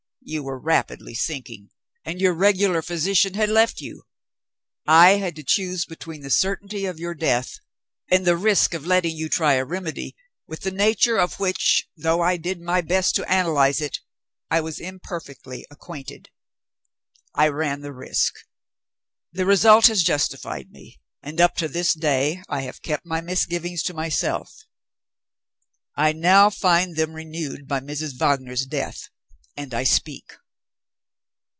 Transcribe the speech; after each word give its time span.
You 0.23 0.43
were 0.43 0.59
rapidly 0.59 1.15
sinking; 1.15 1.71
and 2.05 2.21
your 2.21 2.33
regular 2.35 2.83
physician 2.83 3.33
had 3.33 3.49
left 3.49 3.81
you. 3.81 4.03
I 4.85 5.13
had 5.17 5.35
to 5.37 5.43
choose 5.43 5.83
between 5.83 6.21
the 6.21 6.29
certainty 6.29 6.85
of 6.85 6.99
your 6.99 7.15
death, 7.15 7.55
and 8.09 8.23
the 8.23 8.37
risk 8.37 8.75
of 8.75 8.85
letting 8.85 9.17
you 9.17 9.29
try 9.29 9.55
a 9.55 9.65
remedy, 9.65 10.15
with 10.47 10.59
the 10.59 10.69
nature 10.69 11.17
of 11.17 11.39
which 11.39 11.87
(though 11.97 12.21
I 12.21 12.37
did 12.37 12.61
my 12.61 12.81
best 12.81 13.15
to 13.15 13.29
analyze 13.29 13.81
it) 13.81 13.97
I 14.51 14.61
was 14.61 14.79
imperfectly 14.79 15.65
acquainted. 15.71 16.29
I 17.33 17.47
ran 17.47 17.81
the 17.81 17.91
risk. 17.91 18.35
The 19.33 19.47
result 19.47 19.87
has 19.87 20.03
justified 20.03 20.69
me 20.69 20.99
and 21.23 21.41
up 21.41 21.55
to 21.55 21.67
this 21.67 21.95
day, 21.95 22.43
I 22.47 22.61
have 22.61 22.83
kept 22.83 23.07
my 23.07 23.21
misgivings 23.21 23.81
to 23.83 23.95
myself. 23.95 24.53
I 25.97 26.13
now 26.13 26.51
find 26.51 26.95
them 26.95 27.13
renewed 27.13 27.67
by 27.67 27.79
Mrs. 27.79 28.19
Wagner's 28.19 28.67
death 28.67 29.09
and 29.57 29.73
I 29.73 29.83
speak." 29.83 30.31